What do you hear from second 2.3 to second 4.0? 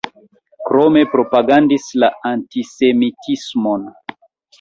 antisemitismon.